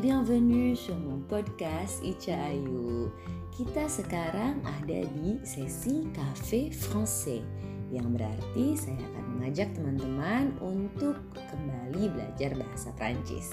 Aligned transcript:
bienvenue 0.00 0.72
sur 0.72 0.96
mon 0.96 1.20
podcast 1.28 2.00
Ica 2.00 2.32
Ayu. 2.32 3.12
Kita 3.52 3.84
sekarang 3.84 4.64
ada 4.64 5.04
di 5.04 5.36
sesi 5.44 6.08
Cafe 6.16 6.72
Français 6.72 7.44
yang 7.92 8.08
berarti 8.16 8.80
saya 8.80 8.96
akan 8.96 9.24
mengajak 9.36 9.68
teman-teman 9.76 10.56
untuk 10.64 11.20
kembali 11.36 12.16
belajar 12.16 12.56
bahasa 12.56 12.96
Prancis. 12.96 13.52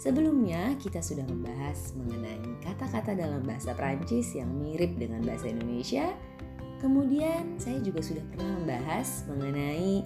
Sebelumnya 0.00 0.80
kita 0.80 1.04
sudah 1.04 1.28
membahas 1.28 1.92
mengenai 1.92 2.56
kata-kata 2.64 3.12
dalam 3.12 3.44
bahasa 3.44 3.76
Prancis 3.76 4.32
yang 4.32 4.48
mirip 4.56 4.96
dengan 4.96 5.28
bahasa 5.28 5.52
Indonesia. 5.52 6.08
Kemudian 6.80 7.60
saya 7.60 7.84
juga 7.84 8.00
sudah 8.00 8.24
pernah 8.32 8.64
membahas 8.64 9.28
mengenai 9.28 10.00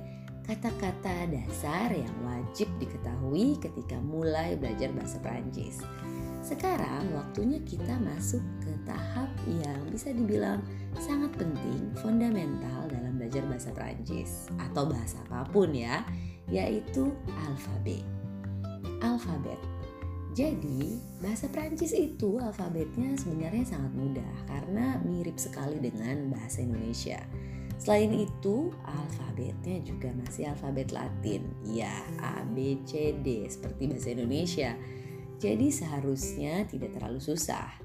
kata-kata 0.51 1.30
dasar 1.30 1.95
yang 1.95 2.11
wajib 2.27 2.67
diketahui 2.82 3.54
ketika 3.63 3.95
mulai 4.03 4.58
belajar 4.58 4.91
bahasa 4.91 5.22
Prancis. 5.22 5.79
Sekarang 6.43 7.07
waktunya 7.14 7.63
kita 7.63 7.95
masuk 8.03 8.43
ke 8.58 8.75
tahap 8.82 9.31
yang 9.46 9.79
bisa 9.94 10.11
dibilang 10.11 10.58
sangat 10.99 11.31
penting, 11.39 11.94
fundamental 12.03 12.91
dalam 12.91 13.14
belajar 13.14 13.46
bahasa 13.46 13.71
Prancis 13.71 14.50
atau 14.58 14.91
bahasa 14.91 15.22
apa 15.31 15.46
pun 15.55 15.71
ya, 15.71 16.03
yaitu 16.50 17.14
alfabet. 17.46 18.03
Alfabet 19.07 19.61
jadi, 20.30 20.94
bahasa 21.19 21.50
Prancis 21.50 21.91
itu 21.91 22.39
alfabetnya 22.39 23.19
sebenarnya 23.19 23.67
sangat 23.67 23.93
mudah 23.99 24.35
karena 24.46 25.03
mirip 25.03 25.35
sekali 25.43 25.82
dengan 25.82 26.30
bahasa 26.30 26.63
Indonesia. 26.63 27.19
Selain 27.80 28.12
itu, 28.12 28.68
alfabetnya 28.84 29.80
juga 29.80 30.12
masih 30.12 30.52
alfabet 30.52 30.93
Latin, 30.93 31.48
ya 31.64 32.05
A, 32.20 32.44
B, 32.44 32.84
C, 32.84 33.16
D 33.25 33.48
seperti 33.48 33.88
bahasa 33.88 34.12
Indonesia. 34.12 34.77
Jadi 35.41 35.72
seharusnya 35.72 36.68
tidak 36.68 36.92
terlalu 36.92 37.24
susah 37.24 37.80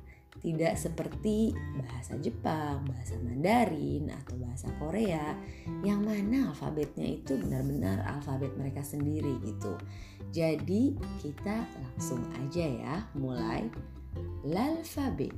tidak 0.45 0.75
seperti 0.77 1.57
bahasa 1.79 2.19
Jepang, 2.21 2.85
bahasa 2.85 3.17
Mandarin, 3.17 4.13
atau 4.13 4.37
bahasa 4.37 4.69
Korea 4.77 5.33
yang 5.81 6.05
mana 6.05 6.53
alfabetnya 6.53 7.17
itu 7.17 7.39
benar-benar 7.39 8.05
alfabet 8.05 8.53
mereka 8.53 8.85
sendiri 8.85 9.41
gitu. 9.41 9.73
Jadi 10.29 10.93
kita 11.17 11.65
langsung 11.81 12.21
aja 12.37 12.65
ya 12.69 12.95
mulai 13.17 13.65
l'alfabet. 14.45 15.33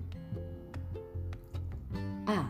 A 2.28 2.44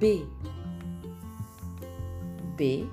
B. 0.00 0.26
B. 2.56 2.88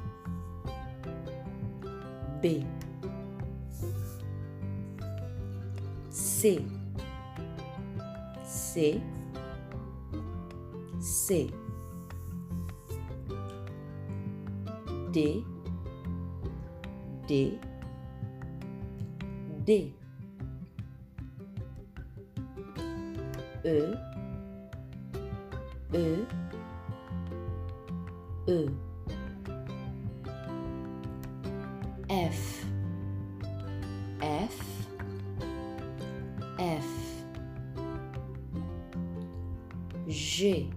B. 2.42 2.66
C. 6.10 6.68
C. 8.44 9.02
C. 11.00 11.50
D. 15.14 15.46
D. 17.26 17.60
D. 19.64 19.94
E 23.64 23.96
E 25.94 26.37
E. 28.50 28.70
F. 32.10 32.66
F. 34.22 34.88
F. 36.58 36.86
G. 40.08 40.72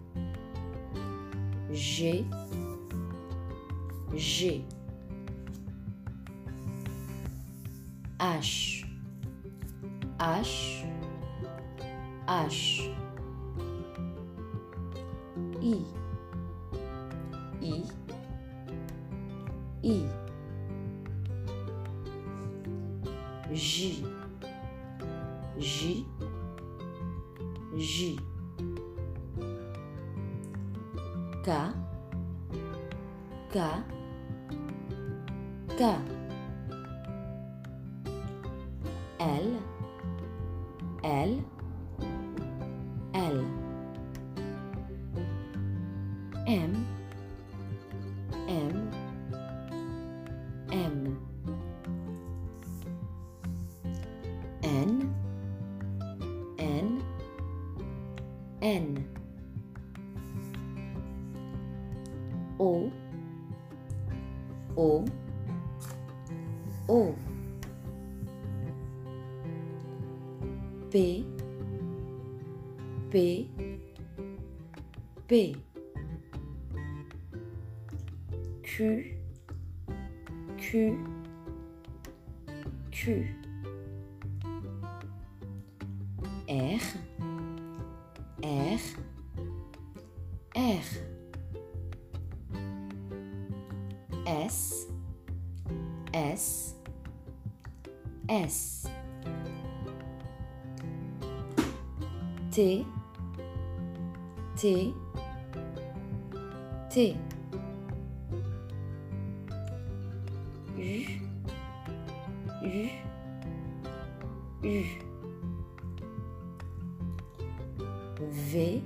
G. 1.72 2.26
G. 4.16 4.64
H. 8.20 8.84
H. 10.20 10.84
H. 12.28 12.90
I 15.62 15.99
I. 17.70 17.82
I 19.84 20.20
J. 23.52 24.04
J. 25.58 26.04
J. 27.76 28.18
K. 31.44 31.72
K. 33.50 33.60
K. 35.76 35.96
L. 39.18 39.62
L. 41.02 41.44
L. 43.14 43.44
M 46.46 46.99
O. 64.80 65.04
O. 66.88 67.14
P. 70.90 71.26
P. 73.10 73.50
P. 75.28 75.56
Q. 78.62 79.04
Q. 80.56 80.98
Q. 82.90 83.28
R. 86.48 86.80
R. 88.42 88.80
R 90.56 91.09
S 94.30 94.86
S 96.14 96.74
S. 98.28 98.86
T 102.52 102.86
T 104.56 104.94
T. 106.88 107.16
U 110.76 111.06
U 112.62 112.90
U. 114.62 114.84
V 118.20 118.82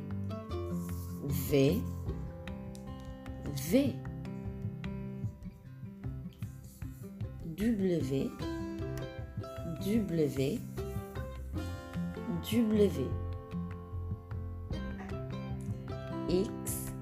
V 1.27 1.83
V 3.71 3.95
W 7.57 8.01
W 8.01 8.31
W 12.43 13.11
X 16.29 16.93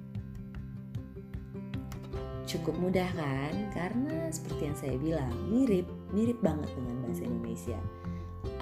Cukup 2.55 2.79
mudah 2.79 3.09
kan? 3.11 3.53
Karena 3.75 4.31
seperti 4.31 4.61
yang 4.71 4.77
saya 4.79 4.95
bilang, 4.95 5.33
mirip, 5.51 5.83
mirip 6.15 6.39
banget 6.39 6.71
dengan 6.71 7.03
bahasa 7.03 7.23
Indonesia. 7.27 7.79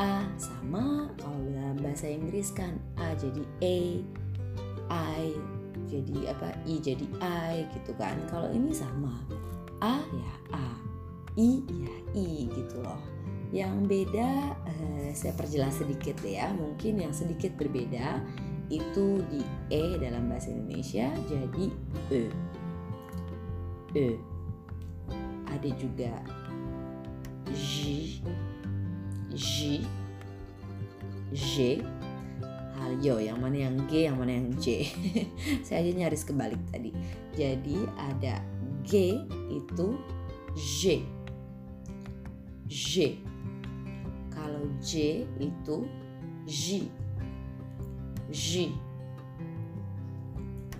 A 0.01 0.25
sama 0.41 1.13
kalau 1.21 1.37
dalam 1.45 1.77
bahasa 1.77 2.09
Inggris 2.09 2.49
kan 2.49 2.81
A 2.97 3.13
jadi 3.13 3.43
A, 3.61 3.79
I 4.89 5.37
jadi 5.85 6.33
apa 6.33 6.57
I 6.65 6.81
jadi 6.81 7.05
I 7.21 7.67
gitu 7.77 7.93
kan 7.99 8.17
kalau 8.31 8.49
ini 8.49 8.73
sama 8.73 9.21
A 9.83 10.01
ya 10.01 10.33
A 10.55 10.67
I 11.37 11.61
ya 11.67 11.95
I 12.17 12.49
gitu 12.49 12.81
loh 12.81 13.01
yang 13.53 13.85
beda 13.85 14.57
eh, 14.65 15.13
saya 15.13 15.37
perjelas 15.37 15.77
sedikit 15.77 16.17
ya 16.25 16.49
mungkin 16.57 16.97
yang 16.97 17.13
sedikit 17.13 17.53
berbeda 17.53 18.17
itu 18.73 19.21
di 19.29 19.45
E 19.69 20.01
dalam 20.01 20.25
bahasa 20.25 20.49
Indonesia 20.49 21.13
jadi 21.29 21.65
E 22.09 22.33
E 23.93 24.17
ada 25.47 25.69
juga 25.77 26.11
J 27.53 28.19
J 29.33 29.85
J 31.33 31.81
Ayo, 32.83 33.15
yang 33.15 33.39
mana 33.39 33.67
yang 33.67 33.79
G, 33.87 34.11
yang 34.11 34.19
mana 34.19 34.35
yang 34.35 34.51
J. 34.59 34.91
Saya 35.65 35.81
aja 35.81 35.91
nyaris 35.95 36.27
kebalik 36.27 36.59
tadi. 36.67 36.91
Jadi 37.31 37.79
ada 37.95 38.43
G 38.83 39.23
itu 39.47 39.87
J. 40.53 40.99
J. 42.67 43.17
Kalau 44.35 44.67
J 44.83 45.23
itu 45.39 45.87
J. 46.43 46.91
J. 48.35 48.71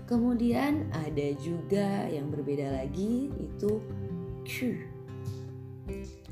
Kemudian 0.04 0.92
ada 0.92 1.28
juga 1.40 2.06
yang 2.12 2.28
berbeda 2.28 2.84
lagi 2.84 3.32
itu 3.40 3.80
Q. 4.44 4.84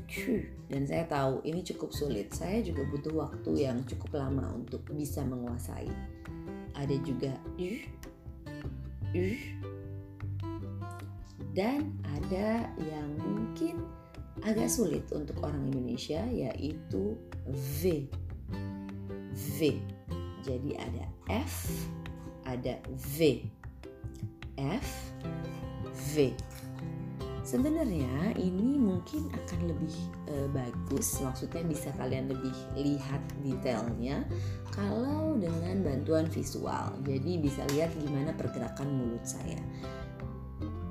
Q 0.04 0.44
dan 0.68 0.84
saya 0.84 1.08
tahu 1.08 1.40
ini 1.48 1.64
cukup 1.64 1.92
sulit. 1.92 2.32
Saya 2.36 2.60
juga 2.60 2.84
butuh 2.88 3.16
waktu 3.16 3.64
yang 3.64 3.80
cukup 3.88 4.20
lama 4.20 4.52
untuk 4.52 4.84
bisa 4.92 5.24
menguasai. 5.24 5.88
Ada 6.76 6.96
juga 7.04 7.32
U, 7.56 7.72
U, 9.16 9.28
dan 11.56 11.96
ada 12.20 12.68
yang 12.76 13.08
mungkin 13.20 13.84
agak 14.44 14.68
sulit 14.68 15.04
untuk 15.12 15.40
orang 15.44 15.68
Indonesia 15.72 16.24
yaitu 16.28 17.16
V. 17.80 18.08
V. 19.32 19.58
Jadi 20.44 20.76
ada 20.76 21.04
F, 21.28 21.72
ada 22.44 22.80
V. 23.16 23.44
F, 24.58 25.12
V. 26.14 26.32
Sebenarnya 27.42 28.38
ini 28.38 28.78
mungkin 28.78 29.26
akan 29.34 29.60
lebih 29.66 29.96
e, 30.30 30.46
bagus, 30.54 31.18
maksudnya 31.20 31.66
bisa 31.66 31.90
kalian 31.98 32.30
lebih 32.30 32.54
lihat 32.78 33.18
detailnya 33.42 34.22
kalau 34.70 35.34
dengan 35.36 35.82
bantuan 35.82 36.30
visual. 36.30 36.94
Jadi 37.02 37.42
bisa 37.42 37.66
lihat 37.74 37.90
gimana 37.98 38.30
pergerakan 38.38 38.88
mulut 38.94 39.26
saya. 39.26 39.58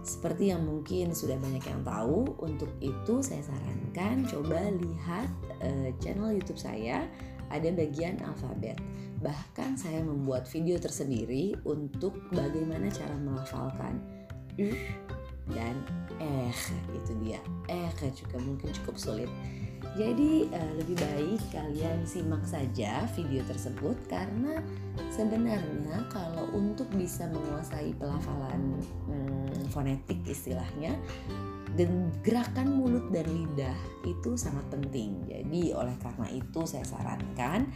Seperti 0.03 0.51
yang 0.51 0.67
mungkin 0.67 1.15
sudah 1.15 1.39
banyak 1.39 1.63
yang 1.63 1.81
tahu, 1.87 2.35
untuk 2.43 2.69
itu 2.83 3.23
saya 3.23 3.41
sarankan 3.47 4.27
coba 4.27 4.75
lihat 4.75 5.31
e, 5.63 5.95
channel 6.03 6.35
YouTube 6.35 6.59
saya 6.59 7.07
ada 7.51 7.69
bagian 7.75 8.17
alfabet. 8.23 8.79
Bahkan 9.21 9.77
saya 9.77 10.01
membuat 10.01 10.49
video 10.49 10.81
tersendiri 10.81 11.53
untuk 11.67 12.17
bagaimana 12.33 12.89
cara 12.89 13.13
melafalkan 13.19 14.01
u 14.59 14.71
dan 15.51 15.75
eh 16.21 16.53
itu 16.93 17.11
dia 17.23 17.41
eh 17.67 17.89
juga 18.13 18.37
mungkin 18.39 18.69
cukup 18.81 18.95
sulit 18.99 19.29
jadi 19.97 20.47
uh, 20.53 20.71
lebih 20.79 20.95
baik 20.95 21.41
kalian 21.51 22.05
simak 22.05 22.45
saja 22.45 23.03
video 23.17 23.41
tersebut 23.49 23.97
karena 24.07 24.61
sebenarnya 25.11 26.05
kalau 26.07 26.47
untuk 26.53 26.87
bisa 26.95 27.27
menguasai 27.27 27.91
pelafalan 27.97 28.79
hmm, 29.09 29.67
fonetik 29.73 30.21
istilahnya 30.23 30.95
gerakan 32.21 32.67
mulut 32.75 33.07
dan 33.09 33.25
lidah 33.31 33.77
itu 34.03 34.35
sangat 34.35 34.65
penting. 34.69 35.23
Jadi 35.27 35.71
oleh 35.71 35.95
karena 36.01 36.27
itu 36.31 36.61
saya 36.67 36.83
sarankan 36.83 37.69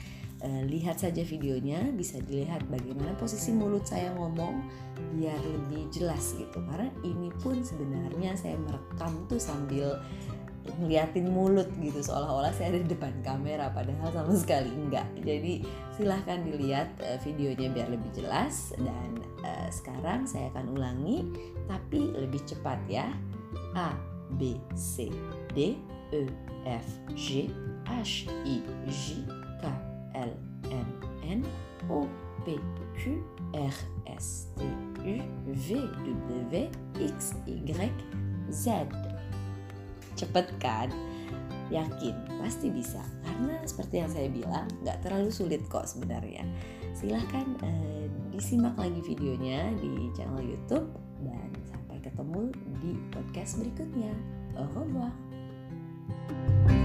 uh, 0.44 0.64
lihat 0.68 1.00
saja 1.00 1.24
videonya 1.24 1.94
bisa 1.96 2.20
dilihat 2.24 2.66
bagaimana 2.68 3.16
posisi 3.16 3.56
mulut 3.56 3.88
saya 3.88 4.12
ngomong 4.18 4.62
biar 5.16 5.40
lebih 5.40 5.88
jelas 5.96 6.36
gitu. 6.36 6.60
Karena 6.68 6.92
ini 7.08 7.32
pun 7.40 7.64
sebenarnya 7.64 8.36
saya 8.36 8.60
merekam 8.60 9.26
tuh 9.32 9.40
sambil 9.40 10.02
ngeliatin 10.82 11.30
mulut 11.30 11.70
gitu. 11.78 12.02
Seolah-olah 12.02 12.50
saya 12.52 12.74
ada 12.74 12.82
di 12.82 12.90
depan 12.90 13.14
kamera 13.22 13.70
padahal 13.70 14.10
sama 14.12 14.34
sekali 14.34 14.74
enggak. 14.74 15.06
Jadi 15.22 15.62
silahkan 15.96 16.42
dilihat 16.42 16.90
uh, 17.00 17.18
videonya 17.22 17.70
biar 17.72 17.88
lebih 17.94 18.12
jelas. 18.12 18.74
Dan 18.76 19.24
uh, 19.46 19.70
sekarang 19.72 20.26
saya 20.26 20.52
akan 20.52 20.74
ulangi 20.76 21.24
tapi 21.66 22.12
lebih 22.14 22.42
cepat 22.46 22.78
ya 22.90 23.10
A 23.76 23.92
B 24.40 24.58
C 24.74 25.12
D 25.54 25.78
E 26.12 26.24
F 26.66 26.88
G 27.14 27.52
H 27.86 28.26
I 28.48 28.64
J 28.88 29.22
K 29.62 29.64
L 30.16 30.32
M 30.72 30.88
N 31.22 31.42
O 31.92 32.08
P 32.48 32.58
Q 32.98 33.22
R 33.54 33.76
S 34.08 34.50
T 34.58 34.64
U 35.04 35.16
V 35.54 35.68
W 36.50 36.72
X 36.98 37.36
Y 37.46 37.92
Z. 38.50 38.88
Cepet 40.16 40.48
kan? 40.64 40.90
Yakin, 41.74 42.16
pasti 42.40 42.70
bisa. 42.70 43.02
Karena 43.26 43.58
seperti 43.66 44.00
yang 44.00 44.12
saya 44.14 44.30
bilang, 44.30 44.70
nggak 44.86 45.02
terlalu 45.02 45.34
sulit 45.34 45.66
kok 45.68 45.90
sebenarnya. 45.90 46.46
Silahkan 46.94 47.44
eh, 47.66 48.08
disimak 48.32 48.78
lagi 48.80 49.02
videonya 49.04 49.74
di 49.82 50.08
channel 50.16 50.46
YouTube 50.46 50.88
dan 51.26 51.50
ketemu 52.06 52.54
di 52.86 52.94
podcast 53.10 53.58
berikutnya. 53.58 54.14
Au 54.62 54.70
revoir. 54.78 56.85